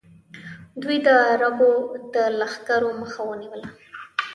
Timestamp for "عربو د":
1.31-2.15